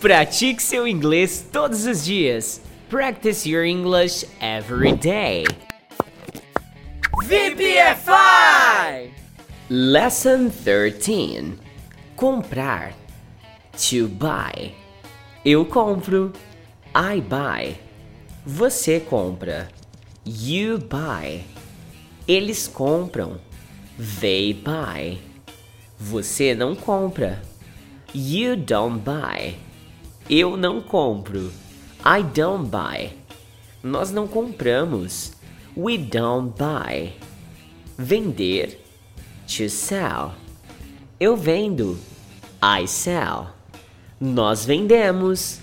Pratique 0.00 0.62
seu 0.62 0.86
inglês 0.86 1.44
todos 1.50 1.84
os 1.84 2.04
dias. 2.04 2.60
Practice 2.88 3.48
your 3.48 3.64
English 3.64 4.24
every 4.40 4.92
day. 4.92 5.44
VPFI! 7.24 9.10
Lesson 9.68 10.50
13. 10.50 11.58
Comprar. 12.14 12.92
To 13.72 14.06
buy. 14.06 14.72
Eu 15.44 15.64
compro. 15.66 16.32
I 16.94 17.20
buy. 17.20 17.76
Você 18.46 19.00
compra. 19.00 19.68
You 20.24 20.78
buy. 20.78 21.44
Eles 22.28 22.68
compram. 22.68 23.40
They 24.20 24.54
buy. 24.54 25.18
Você 25.98 26.54
não 26.54 26.76
compra. 26.76 27.42
You 28.14 28.54
don't 28.54 29.00
buy. 29.00 29.56
Eu 30.30 30.58
não 30.58 30.82
compro. 30.82 31.50
I 32.04 32.22
don't 32.22 32.68
buy. 32.68 33.16
Nós 33.82 34.10
não 34.10 34.28
compramos. 34.28 35.32
We 35.74 35.96
don't 35.96 36.52
buy. 36.58 37.14
Vender. 37.96 38.78
To 39.46 39.70
sell. 39.70 40.34
Eu 41.18 41.34
vendo. 41.34 41.98
I 42.62 42.86
sell. 42.86 43.46
Nós 44.20 44.66
vendemos. 44.66 45.60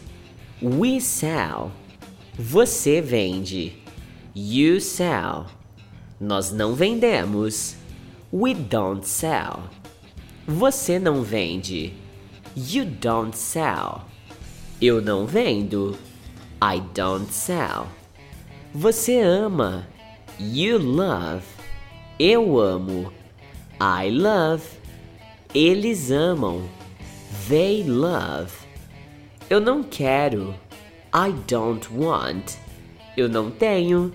We 0.59 0.99
sell. 0.99 1.71
Você 2.33 3.01
vende. 3.01 3.73
You 4.35 4.81
sell. 4.81 5.45
Nós 6.19 6.51
não 6.51 6.73
vendemos. 6.73 7.75
We 8.33 8.55
don't 8.55 9.07
sell. 9.07 9.59
Você 10.47 10.97
não 10.97 11.21
vende. 11.21 11.93
You 12.55 12.85
don't 12.85 13.37
sell. 13.37 14.14
Eu 14.87 15.01
não 15.01 15.25
vendo. 15.25 15.97
I 16.61 16.79
don't 16.93 17.33
sell. 17.33 17.87
Você 18.71 19.19
ama. 19.19 19.87
You 20.39 20.77
love. 20.77 21.43
Eu 22.19 22.59
amo. 22.59 23.11
I 23.81 24.11
love. 24.11 24.63
Eles 25.55 26.11
amam. 26.11 26.69
They 27.49 27.83
love. 27.83 28.53
Eu 29.49 29.59
não 29.59 29.81
quero. 29.81 30.53
I 31.11 31.31
don't 31.47 31.91
want. 31.91 32.53
Eu 33.17 33.27
não 33.27 33.49
tenho. 33.49 34.13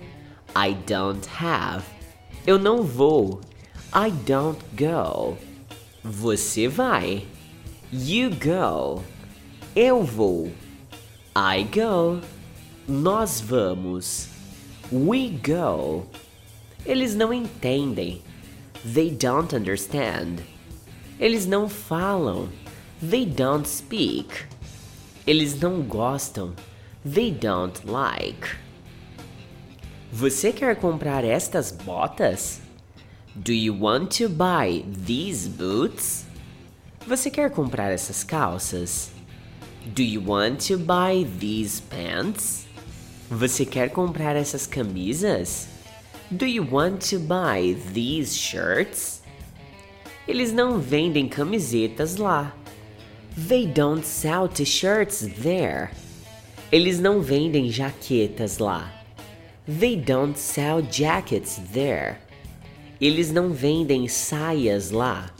I 0.55 0.73
don't 0.87 1.27
have. 1.37 1.83
Eu 2.47 2.57
não 2.57 2.81
vou. 2.81 3.41
I 3.93 4.09
don't 4.25 4.63
go. 4.77 5.37
Você 6.01 6.69
vai. 6.69 7.25
You 7.91 8.29
go. 8.29 9.03
Eu 9.75 10.03
vou. 10.03 10.51
I 11.33 11.63
go. 11.63 12.19
Nós 12.85 13.39
vamos. 13.39 14.27
We 14.91 15.29
go. 15.29 16.05
Eles 16.85 17.15
não 17.15 17.33
entendem. 17.33 18.21
They 18.83 19.11
don't 19.11 19.55
understand. 19.55 20.43
Eles 21.17 21.45
não 21.45 21.69
falam. 21.69 22.49
They 22.99 23.25
don't 23.25 23.65
speak. 23.65 24.45
Eles 25.25 25.57
não 25.57 25.81
gostam. 25.81 26.53
They 27.09 27.31
don't 27.31 27.89
like. 27.89 28.57
Você 30.11 30.51
quer 30.51 30.75
comprar 30.75 31.23
estas 31.23 31.71
botas? 31.71 32.59
Do 33.33 33.53
you 33.53 33.73
want 33.73 34.17
to 34.17 34.27
buy 34.27 34.83
these 35.05 35.47
boots? 35.47 36.25
Você 37.07 37.31
quer 37.31 37.51
comprar 37.51 37.89
essas 37.89 38.21
calças? 38.21 39.11
Do 39.83 40.03
you 40.03 40.21
want 40.21 40.61
to 40.67 40.77
buy 40.77 41.25
these 41.39 41.81
pants? 41.81 42.67
Você 43.31 43.65
quer 43.65 43.89
comprar 43.89 44.35
essas 44.35 44.67
camisas? 44.67 45.67
Do 46.29 46.45
you 46.45 46.63
want 46.63 47.01
to 47.09 47.17
buy 47.19 47.75
these 47.91 48.37
shirts? 48.37 49.23
Eles 50.27 50.53
não 50.53 50.79
vendem 50.79 51.27
camisetas 51.27 52.17
lá. 52.17 52.53
They 53.35 53.65
don't 53.65 54.05
sell 54.05 54.47
t-shirts 54.47 55.27
there. 55.41 55.89
Eles 56.71 56.99
não 56.99 57.19
vendem 57.19 57.71
jaquetas 57.71 58.59
lá. 58.59 58.93
They 59.65 59.95
don't 59.95 60.37
sell 60.37 60.83
jackets 60.83 61.59
there. 61.73 62.17
Eles 62.99 63.31
não 63.31 63.51
vendem 63.51 64.07
saias 64.07 64.91
lá. 64.91 65.31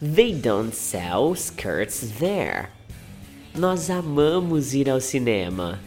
They 0.00 0.32
don't 0.32 0.74
sell 0.74 1.34
skirts 1.34 2.12
there. 2.20 2.68
Nós 3.56 3.88
amamos 3.88 4.74
ir 4.74 4.90
ao 4.90 5.00
cinema. 5.00 5.78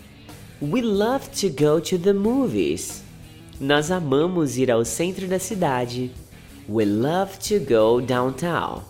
We 0.61 0.81
love 0.81 1.27
to 1.41 1.49
go 1.49 1.81
to 1.81 1.97
the 1.97 2.13
movies. 2.13 3.03
Nós 3.59 3.91
amamos 3.91 4.55
ir 4.57 4.71
ao 4.71 4.85
centro 4.85 5.27
da 5.27 5.37
cidade. 5.37 6.09
We 6.69 6.85
love 6.85 7.37
to 7.39 7.59
go 7.59 7.99
downtown. 7.99 8.83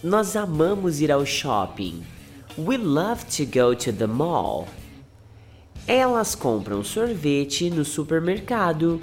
Nós 0.00 0.36
amamos 0.36 1.00
ir 1.00 1.10
ao 1.10 1.26
shopping. 1.26 2.04
We 2.56 2.76
love 2.76 3.24
to 3.36 3.44
go 3.46 3.74
to 3.74 3.92
the 3.92 4.06
mall. 4.06 4.68
Elas 5.88 6.36
compram 6.36 6.84
sorvete 6.84 7.68
no 7.68 7.84
supermercado. 7.84 9.00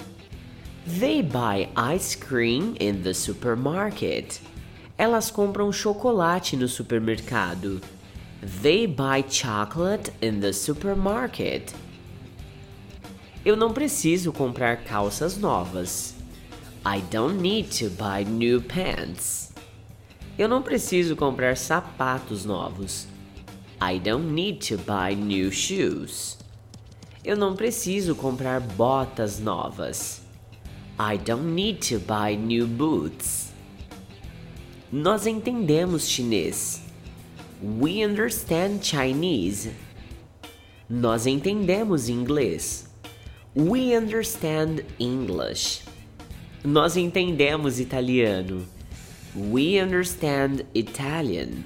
They 0.86 1.22
buy 1.22 1.68
ice 1.76 2.16
cream 2.16 2.76
in 2.80 3.02
the 3.02 3.12
supermarket. 3.12 4.40
Elas 4.96 5.30
compram 5.30 5.70
chocolate 5.70 6.56
no 6.56 6.66
supermercado. 6.66 7.78
They 8.42 8.86
buy 8.86 9.22
chocolate 9.22 10.12
in 10.20 10.40
the 10.40 10.52
supermarket. 10.52 11.72
Eu 13.44 13.56
não 13.56 13.72
preciso 13.72 14.32
comprar 14.32 14.82
calças 14.82 15.38
novas. 15.38 16.16
I 16.84 17.00
don't 17.08 17.40
need 17.40 17.68
to 17.78 17.88
buy 17.90 18.24
new 18.24 18.60
pants. 18.60 19.52
Eu 20.36 20.48
não 20.48 20.60
preciso 20.60 21.14
comprar 21.14 21.56
sapatos 21.56 22.44
novos. 22.44 23.06
I 23.80 24.00
don't 24.00 24.32
need 24.32 24.66
to 24.74 24.76
buy 24.76 25.14
new 25.14 25.52
shoes. 25.52 26.36
Eu 27.24 27.36
não 27.36 27.54
preciso 27.54 28.16
comprar 28.16 28.58
botas 28.58 29.38
novas. 29.38 30.20
I 30.98 31.16
don't 31.16 31.52
need 31.52 31.78
to 31.90 32.00
buy 32.00 32.36
new 32.36 32.66
boots. 32.66 33.52
Nós 34.90 35.28
entendemos 35.28 36.08
chinês. 36.08 36.91
We 37.62 38.02
understand 38.02 38.82
Chinese. 38.82 39.70
Nós 40.90 41.28
entendemos 41.28 42.08
inglês. 42.08 42.88
We 43.54 43.96
understand 43.96 44.84
English. 44.98 45.84
Nós 46.64 46.96
entendemos 46.96 47.78
italiano. 47.78 48.66
We 49.36 49.80
understand 49.80 50.66
Italian. 50.74 51.62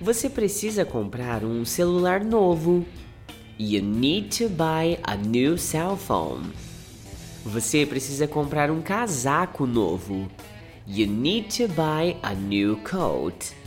Você 0.00 0.28
precisa 0.28 0.84
comprar 0.84 1.44
um 1.44 1.64
celular 1.64 2.24
novo. 2.24 2.84
You 3.56 3.82
need 3.82 4.36
to 4.38 4.48
buy 4.48 4.98
a 5.04 5.14
new 5.14 5.56
cell 5.56 5.96
phone. 5.96 6.50
Você 7.44 7.86
precisa 7.86 8.26
comprar 8.26 8.68
um 8.68 8.82
casaco 8.82 9.64
novo. 9.64 10.28
You 10.88 11.06
need 11.06 11.56
to 11.56 11.68
buy 11.68 12.16
a 12.20 12.34
new 12.34 12.78
coat. 12.78 13.61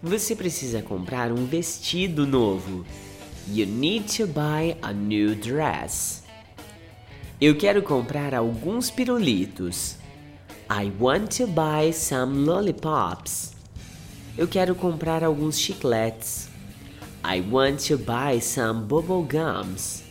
Você 0.00 0.36
precisa 0.36 0.80
comprar 0.80 1.32
um 1.32 1.44
vestido 1.44 2.24
novo. 2.24 2.86
You 3.48 3.66
need 3.66 4.16
to 4.16 4.28
buy 4.28 4.76
a 4.80 4.92
new 4.92 5.34
dress. 5.34 6.22
Eu 7.40 7.56
quero 7.56 7.82
comprar 7.82 8.32
alguns 8.32 8.92
pirulitos. 8.92 9.96
I 10.70 10.92
want 11.00 11.36
to 11.38 11.48
buy 11.48 11.92
some 11.92 12.44
lollipops. 12.44 13.54
Eu 14.36 14.46
quero 14.46 14.76
comprar 14.76 15.24
alguns 15.24 15.58
chicletes. 15.58 16.48
I 17.24 17.40
want 17.40 17.84
to 17.88 17.98
buy 17.98 18.40
some 18.40 18.82
bubble 18.82 19.26
gums. 19.26 20.04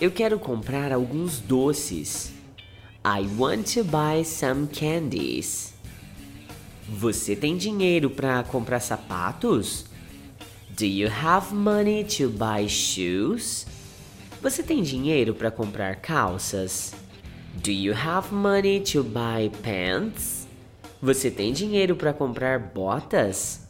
Eu 0.00 0.12
quero 0.12 0.38
comprar 0.38 0.92
alguns 0.92 1.40
doces. 1.40 2.30
I 3.04 3.26
want 3.36 3.74
to 3.74 3.82
buy 3.82 4.24
some 4.24 4.68
candies. 4.68 5.71
Você 6.94 7.34
tem 7.34 7.56
dinheiro 7.56 8.10
para 8.10 8.42
comprar 8.42 8.78
sapatos? 8.78 9.86
Do 10.76 10.84
you 10.84 11.08
have 11.08 11.54
money 11.54 12.04
to 12.04 12.28
buy 12.28 12.68
shoes? 12.68 13.66
Você 14.42 14.62
tem 14.62 14.82
dinheiro 14.82 15.34
para 15.34 15.50
comprar 15.50 15.96
calças? 15.96 16.92
Do 17.64 17.70
you 17.70 17.94
have 17.94 18.34
money 18.34 18.80
to 18.80 19.02
buy 19.02 19.50
pants? 19.62 20.46
Você 21.00 21.30
tem 21.30 21.54
dinheiro 21.54 21.96
para 21.96 22.12
comprar 22.12 22.58
botas? 22.58 23.66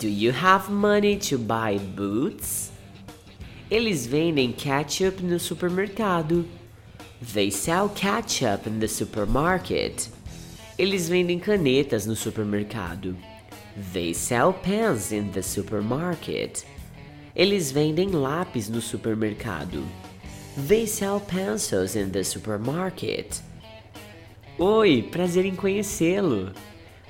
Do 0.00 0.08
you 0.08 0.32
have 0.32 0.72
money 0.72 1.18
to 1.18 1.36
buy 1.36 1.78
boots? 1.78 2.72
Eles 3.70 4.06
vendem 4.06 4.52
ketchup 4.52 5.22
no 5.22 5.38
supermercado. 5.38 6.46
They 7.34 7.50
sell 7.50 7.90
ketchup 7.90 8.66
in 8.66 8.78
the 8.78 8.88
supermarket. 8.88 10.08
Eles 10.76 11.08
vendem 11.08 11.38
canetas 11.38 12.04
no 12.04 12.16
supermercado. 12.16 13.16
They 13.92 14.12
sell 14.12 14.52
pens 14.52 15.12
in 15.12 15.30
the 15.30 15.42
supermarket. 15.42 16.64
Eles 17.34 17.70
vendem 17.70 18.10
lápis 18.10 18.68
no 18.68 18.80
supermercado. 18.80 19.84
They 20.56 20.86
sell 20.86 21.20
pencils 21.20 21.94
in 21.94 22.10
the 22.10 22.24
supermarket. 22.24 23.40
Oi, 24.58 25.02
prazer 25.10 25.44
em 25.44 25.54
conhecê-lo. 25.54 26.52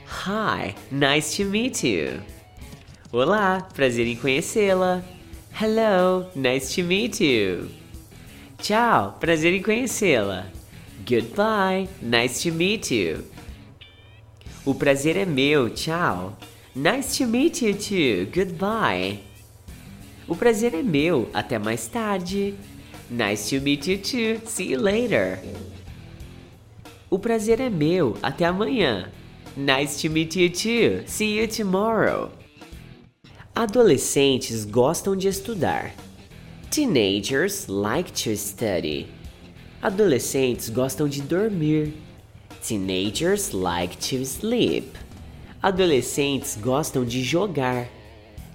Hi, 0.06 0.75
nice 0.90 1.37
to 1.37 1.44
meet 1.44 1.82
you. 1.84 2.20
Olá, 3.10 3.62
prazer 3.75 4.06
em 4.06 4.17
conhecê-la. 4.17 5.02
Hello, 5.52 6.31
nice 6.34 6.75
to 6.75 6.82
meet 6.82 7.20
you. 7.20 7.70
Tchau, 8.58 9.17
prazer 9.19 9.55
em 9.55 9.62
conhecê-la. 9.62 10.46
Goodbye, 11.06 11.88
nice 12.02 12.43
to 12.43 12.55
meet 12.55 12.90
you. 12.90 13.25
O 14.66 14.75
prazer 14.75 15.14
é 15.16 15.26
meu, 15.26 15.69
tchau. 15.69 16.38
Nice 16.75 17.19
to 17.19 17.28
meet 17.28 17.61
you 17.61 17.75
too, 17.75 18.26
goodbye. 18.34 19.20
O 20.26 20.34
prazer 20.34 20.72
é 20.72 20.82
meu, 20.82 21.28
até 21.34 21.58
mais 21.58 21.87
tarde. 21.87 22.55
Nice 23.11 23.50
to 23.50 23.62
meet 23.62 23.87
you 23.87 23.99
too, 23.99 24.40
see 24.49 24.72
you 24.72 24.81
later. 24.81 25.38
O 27.11 27.19
prazer 27.19 27.61
é 27.61 27.69
meu, 27.69 28.16
até 28.22 28.46
amanhã. 28.46 29.12
Nice 29.55 30.00
to 30.00 30.11
meet 30.11 30.34
you 30.34 30.49
too, 30.49 31.06
see 31.06 31.38
you 31.38 31.46
tomorrow. 31.46 32.32
Adolescentes 33.55 34.64
gostam 34.64 35.14
de 35.14 35.28
estudar. 35.28 35.93
Teenagers 36.70 37.67
like 37.69 38.10
to 38.12 38.34
study. 38.34 39.08
Adolescentes 39.82 40.70
gostam 40.70 41.06
de 41.06 41.20
dormir. 41.20 41.93
Teenagers 42.66 43.52
like 43.52 43.94
to 44.08 44.25
sleep. 44.25 44.96
Adolescentes 45.62 46.56
gostam 46.56 47.05
de 47.05 47.22
jogar. 47.22 47.87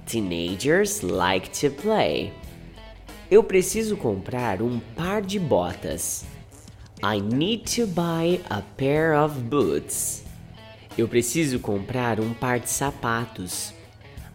Teenagers 0.08 1.04
like 1.04 1.52
to 1.52 1.70
play. 1.70 2.34
Eu 3.30 3.44
preciso 3.44 3.96
comprar 3.96 4.64
um 4.64 4.80
par 4.96 5.22
de 5.22 5.38
botas. 5.38 6.26
I 7.04 7.20
need 7.20 7.68
to 7.76 7.86
buy 7.86 8.42
a 8.50 8.64
pair 8.78 9.14
of 9.14 9.40
boots. 9.42 10.24
Eu 10.98 11.08
preciso 11.08 11.60
comprar 11.60 12.20
um 12.20 12.34
par 12.34 12.60
de 12.60 12.72
sapatos. 12.72 13.76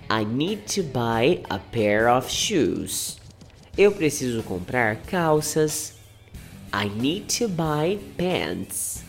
I 0.08 0.24
need 0.24 0.72
to 0.72 0.84
buy 0.84 1.42
a 1.50 1.58
pair 1.58 2.08
of 2.08 2.30
shoes. 2.30 3.18
Eu 3.76 3.90
preciso 3.90 4.40
comprar 4.44 4.98
calças. 4.98 5.94
I 6.72 6.88
need 6.88 7.26
to 7.40 7.48
buy 7.48 7.98
pants. 8.16 9.03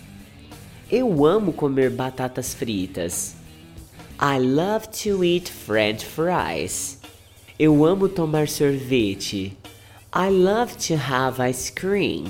Eu 0.92 1.26
amo 1.26 1.52
comer 1.52 1.90
batatas 1.90 2.54
fritas. 2.54 3.36
I 4.22 4.38
love 4.38 4.88
to 5.04 5.24
eat 5.24 5.50
french 5.50 6.06
fries. 6.06 7.00
Eu 7.58 7.84
amo 7.84 8.08
tomar 8.08 8.48
sorvete. 8.48 9.58
I 10.14 10.30
love 10.30 10.78
to 10.88 10.94
have 10.96 11.42
ice 11.42 11.72
cream. 11.72 12.26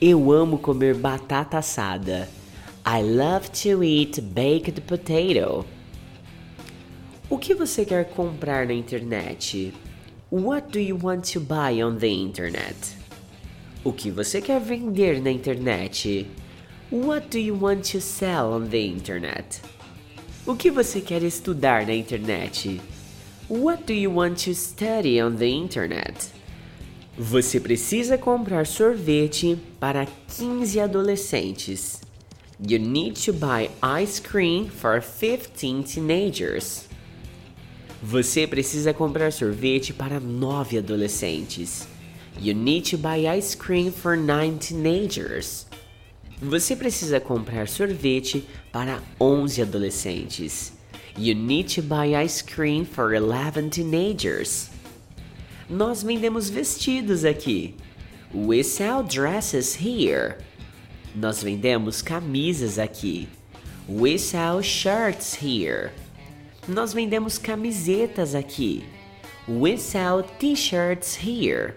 Eu 0.00 0.32
amo 0.32 0.56
comer 0.56 0.94
batata 0.94 1.58
assada. 1.58 2.26
I 2.86 3.02
love 3.02 3.50
to 3.50 3.84
eat 3.84 4.18
baked 4.22 4.80
potato. 4.80 5.66
O 7.28 7.36
que 7.36 7.54
você 7.54 7.84
quer 7.84 8.06
comprar 8.06 8.66
na 8.66 8.72
internet? 8.72 9.74
What 10.30 10.70
do 10.72 10.80
you 10.80 10.96
want 10.96 11.30
to 11.34 11.40
buy 11.40 11.82
on 11.82 11.98
the 11.98 12.08
internet? 12.08 12.96
O 13.84 13.92
que 13.92 14.10
você 14.10 14.40
quer 14.40 14.58
vender 14.58 15.20
na 15.20 15.30
internet? 15.30 16.26
What 16.90 17.30
do 17.30 17.40
you 17.40 17.52
want 17.52 17.84
to 17.90 18.00
sell 18.00 18.52
on 18.52 18.68
the 18.68 18.86
internet? 18.86 19.60
O 20.46 20.54
que 20.54 20.70
você 20.70 21.00
quer 21.00 21.20
estudar 21.24 21.84
na 21.84 21.92
internet? 21.92 22.80
What 23.48 23.86
do 23.86 23.92
you 23.92 24.08
want 24.08 24.44
to 24.44 24.54
study 24.54 25.20
on 25.20 25.34
the 25.34 25.48
internet? 25.48 26.30
Você 27.18 27.58
precisa 27.58 28.16
comprar 28.16 28.68
sorvete 28.68 29.58
para 29.80 30.06
15 30.28 30.78
adolescentes. 30.78 32.00
You 32.64 32.78
need 32.78 33.16
to 33.24 33.32
buy 33.32 33.68
ice 33.82 34.20
cream 34.20 34.68
for 34.68 35.02
15 35.02 35.82
teenagers. 35.92 36.88
Você 38.00 38.46
precisa 38.46 38.94
comprar 38.94 39.32
sorvete 39.32 39.92
para 39.92 40.20
9 40.20 40.78
adolescentes. 40.78 41.88
You 42.40 42.54
need 42.54 42.88
to 42.90 42.96
buy 42.96 43.26
ice 43.26 43.56
cream 43.56 43.90
for 43.90 44.16
9 44.16 44.58
teenagers. 44.60 45.66
Você 46.40 46.76
precisa 46.76 47.18
comprar 47.18 47.66
sorvete 47.66 48.46
para 48.70 49.00
11 49.18 49.62
adolescentes. 49.62 50.72
You 51.16 51.34
need 51.34 51.74
to 51.76 51.82
buy 51.82 52.14
ice 52.14 52.44
cream 52.44 52.84
for 52.84 53.14
11 53.14 53.70
teenagers. 53.70 54.68
Nós 55.68 56.02
vendemos 56.02 56.50
vestidos 56.50 57.24
aqui. 57.24 57.74
We 58.34 58.62
sell 58.62 59.02
dresses 59.02 59.74
here. 59.80 60.36
Nós 61.14 61.42
vendemos 61.42 62.02
camisas 62.02 62.78
aqui. 62.78 63.28
We 63.88 64.18
sell 64.18 64.62
shirts 64.62 65.38
here. 65.42 65.90
Nós 66.68 66.92
vendemos 66.92 67.38
camisetas 67.38 68.34
aqui. 68.34 68.84
We 69.48 69.78
sell 69.78 70.22
t-shirts 70.22 71.16
here. 71.16 71.76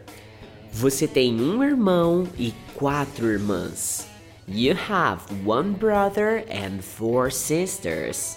Você 0.73 1.07
tem 1.07 1.39
um 1.39 1.63
irmão 1.63 2.27
e 2.37 2.53
quatro 2.75 3.27
irmãs. 3.27 4.08
You 4.51 4.73
have 4.73 5.21
one 5.45 5.73
brother 5.73 6.43
and 6.49 6.83
four 6.83 7.29
sisters. 7.29 8.35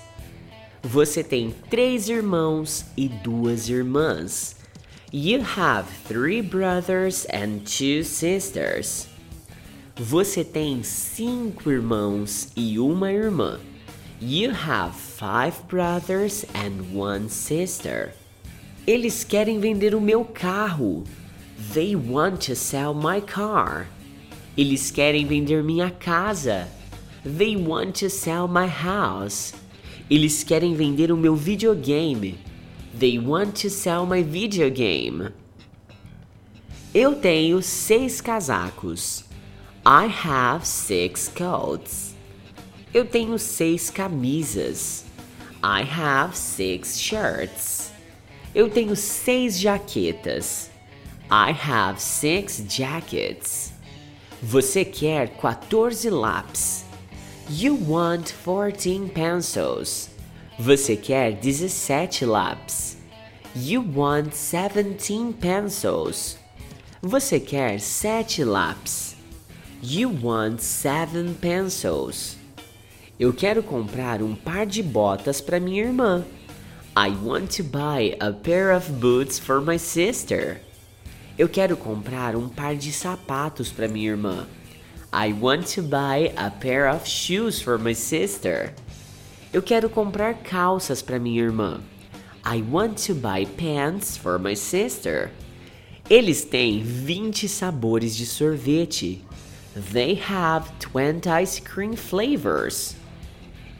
Você 0.82 1.22
tem 1.24 1.54
três 1.70 2.10
irmãos 2.10 2.84
e 2.94 3.08
duas 3.08 3.70
irmãs. 3.70 4.56
You 5.10 5.40
have 5.40 5.86
three 6.06 6.42
brothers 6.42 7.26
and 7.32 7.60
two 7.64 8.04
sisters. 8.04 9.08
Você 9.96 10.44
tem 10.44 10.82
cinco 10.82 11.70
irmãos 11.70 12.48
e 12.54 12.78
uma 12.78 13.10
irmã. 13.10 13.58
You 14.20 14.50
have 14.50 14.94
five 14.94 15.62
brothers 15.66 16.44
and 16.54 16.94
one 16.94 17.30
sister. 17.30 18.12
Eles 18.86 19.24
querem 19.24 19.60
vender 19.60 19.94
o 19.94 20.00
meu 20.00 20.26
carro. 20.26 21.04
They 21.72 21.96
want 21.96 22.46
to 22.48 22.54
sell 22.54 22.92
my 22.92 23.22
car. 23.22 23.86
Eles 24.56 24.90
querem 24.90 25.26
vender 25.26 25.62
minha 25.62 25.90
casa. 25.90 26.68
They 27.24 27.56
want 27.56 27.98
to 28.00 28.10
sell 28.10 28.46
my 28.46 28.66
house. 28.66 29.54
Eles 30.10 30.44
querem 30.44 30.74
vender 30.74 31.10
o 31.10 31.16
meu 31.16 31.34
videogame. 31.34 32.38
They 32.98 33.18
want 33.18 33.60
to 33.62 33.70
sell 33.70 34.04
my 34.04 34.22
video 34.22 34.70
game. 34.70 35.30
Eu 36.94 37.14
tenho 37.14 37.62
seis 37.62 38.20
casacos. 38.20 39.24
I 39.86 40.06
have 40.06 40.66
six 40.66 41.28
coats. 41.28 42.14
Eu 42.92 43.06
tenho 43.06 43.38
seis 43.38 43.88
camisas. 43.88 45.06
I 45.64 45.82
have 45.82 46.36
six 46.36 47.00
shirts. 47.00 47.90
Eu 48.54 48.68
tenho 48.68 48.94
seis 48.94 49.58
jaquetas. 49.58 50.70
I 51.30 51.52
have 51.52 51.98
six 51.98 52.62
jackets. 52.68 53.71
Você 54.44 54.84
quer 54.84 55.28
14 55.36 56.10
lápis. 56.10 56.84
You 57.48 57.78
want 57.88 58.32
14 58.44 59.08
pencils. 59.14 60.10
Você 60.58 60.96
quer 60.96 61.34
17 61.34 62.26
lápis. 62.26 62.96
You 63.54 63.84
want 63.94 64.32
17 64.32 65.34
pencils. 65.34 66.38
Você 67.00 67.38
quer 67.38 67.78
7 67.78 68.42
lápis. 68.42 69.14
You 69.80 70.10
want 70.20 70.58
7 70.58 71.34
pencils. 71.40 72.36
Eu 73.20 73.32
quero 73.32 73.62
comprar 73.62 74.20
um 74.20 74.34
par 74.34 74.66
de 74.66 74.82
botas 74.82 75.40
para 75.40 75.60
minha 75.60 75.84
irmã. 75.84 76.24
I 76.96 77.10
want 77.10 77.56
to 77.58 77.62
buy 77.62 78.16
a 78.18 78.32
pair 78.32 78.74
of 78.74 78.90
boots 78.94 79.38
for 79.38 79.60
my 79.60 79.78
sister. 79.78 80.60
Eu 81.38 81.48
quero 81.48 81.78
comprar 81.78 82.36
um 82.36 82.46
par 82.46 82.76
de 82.76 82.92
sapatos 82.92 83.70
para 83.70 83.88
minha 83.88 84.10
irmã. 84.10 84.46
I 85.10 85.32
want 85.32 85.74
to 85.74 85.82
buy 85.82 86.30
a 86.36 86.50
pair 86.50 86.86
of 86.86 87.08
shoes 87.08 87.60
for 87.60 87.78
my 87.78 87.94
sister. 87.94 88.74
Eu 89.50 89.62
quero 89.62 89.88
comprar 89.88 90.34
calças 90.42 91.00
para 91.00 91.18
minha 91.18 91.42
irmã. 91.42 91.80
I 92.44 92.62
want 92.62 92.98
to 93.06 93.14
buy 93.14 93.46
pants 93.46 94.16
for 94.16 94.38
my 94.38 94.54
sister. 94.54 95.30
Eles 96.10 96.44
têm 96.44 96.82
20 96.82 97.48
sabores 97.48 98.14
de 98.14 98.26
sorvete. 98.26 99.24
They 99.92 100.20
have 100.28 100.70
20 100.80 101.28
ice 101.28 101.62
cream 101.62 101.96
flavors. 101.96 102.94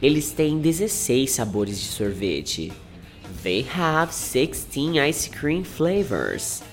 Eles 0.01 0.31
têm 0.31 0.59
16 0.59 1.29
sabores 1.29 1.79
de 1.79 1.85
sorvete. 1.85 2.73
They 3.43 3.63
have 3.75 4.11
16 4.11 4.97
ice 4.97 5.29
cream 5.29 5.63
flavors. 5.63 6.63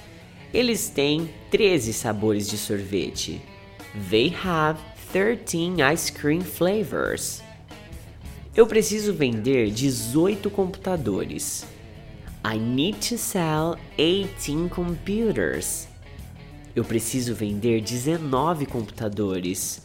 Eles 0.53 0.89
têm 0.89 1.31
13 1.51 1.93
sabores 1.93 2.49
de 2.49 2.59
sorvete. 2.59 3.41
They 4.11 4.35
have 4.45 4.81
13 5.13 5.81
ice 5.93 6.13
cream 6.13 6.41
flavors. 6.41 7.41
Eu 8.55 8.67
preciso 8.67 9.13
vender 9.13 9.71
18 9.71 10.51
computadores. 10.51 11.65
I 12.45 12.59
need 12.59 12.99
to 13.09 13.17
sell 13.17 13.77
18 13.97 14.69
computers. 14.71 15.87
Eu 16.75 16.85
preciso 16.85 17.33
vender 17.35 17.81
19 17.81 18.67
computadores. 18.67 19.83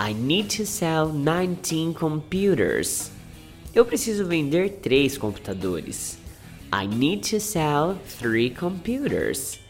I 0.00 0.14
need 0.14 0.56
to 0.56 0.64
sell 0.64 1.08
19 1.08 1.94
computers. 1.94 3.10
Eu 3.74 3.84
preciso 3.84 4.26
vender 4.26 4.78
3 4.80 5.18
computadores. 5.18 6.18
I 6.72 6.86
need 6.86 7.28
to 7.30 7.40
sell 7.40 7.96
3 8.20 8.50
computers. 8.50 9.63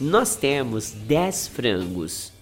Nós 0.00 0.36
temos 0.36 0.90
10 0.90 1.48
frangos. 1.48 2.32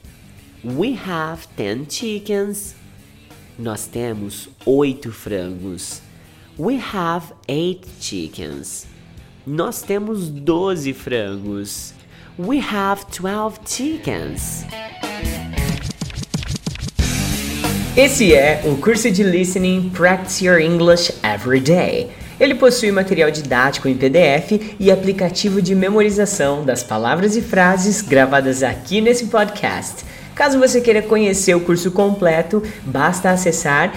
We 0.65 0.99
have 1.07 1.47
10 1.57 1.87
chickens. 1.89 2.75
Nós 3.59 3.87
temos 3.87 4.49
8 4.65 5.11
frangos. 5.11 6.01
We 6.59 6.77
have 6.77 7.33
8 7.49 7.87
chickens. 8.01 8.87
Nós 9.47 9.83
temos 9.83 10.29
12 10.29 10.93
frangos. 10.93 11.95
We 12.39 12.59
have 12.59 13.05
12 13.11 13.61
chickens. 13.67 14.65
Esse 17.97 18.33
é 18.35 18.63
o 18.65 18.77
curso 18.77 19.11
de 19.11 19.23
Listening 19.23 19.91
Practice 19.91 20.43
Your 20.45 20.59
English 20.59 21.13
Every 21.23 21.61
Day. 21.61 22.11
Ele 22.41 22.55
possui 22.55 22.91
material 22.91 23.31
didático 23.31 23.87
em 23.87 23.95
PDF 23.95 24.75
e 24.81 24.91
aplicativo 24.91 25.61
de 25.61 25.75
memorização 25.75 26.65
das 26.65 26.83
palavras 26.83 27.37
e 27.37 27.43
frases 27.43 28.01
gravadas 28.01 28.63
aqui 28.63 29.03
nesse 29.03 29.27
podcast. 29.27 30.07
Caso 30.35 30.59
você 30.59 30.81
queira 30.81 31.03
conhecer 31.03 31.55
o 31.55 31.61
curso 31.61 31.91
completo, 31.91 32.63
basta 32.87 33.29
acessar 33.29 33.93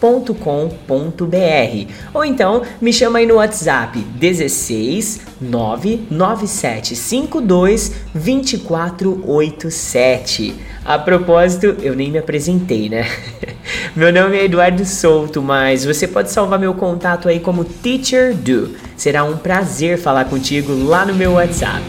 www.vpfiforever.com.br 0.00 1.92
ou 2.12 2.24
então 2.24 2.62
me 2.80 2.92
chama 2.92 3.18
aí 3.18 3.26
no 3.26 3.34
WhatsApp 3.36 3.98
16 3.98 5.20
99752 5.40 7.92
2487. 8.14 10.54
A 10.84 10.98
propósito, 10.98 11.76
eu 11.82 11.96
nem 11.96 12.10
me 12.10 12.18
apresentei, 12.18 12.90
né? 12.90 13.08
Meu 13.96 14.12
nome 14.12 14.36
é 14.36 14.44
Eduardo 14.44 14.84
Souto, 14.84 15.40
mas 15.40 15.82
você 15.84 16.06
pode 16.06 16.30
salvar 16.30 16.58
meu 16.58 16.74
contato 16.74 17.26
aí 17.28 17.40
como 17.40 17.64
Teacher 17.64 18.34
Do. 18.34 18.76
Será 18.96 19.24
um 19.24 19.38
prazer 19.38 19.98
falar 19.98 20.26
contigo 20.26 20.74
lá 20.84 21.06
no 21.06 21.14
meu 21.14 21.32
WhatsApp. 21.32 21.82